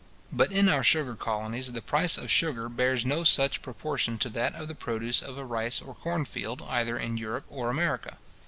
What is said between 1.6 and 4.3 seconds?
the price of sugar bears no such proportion to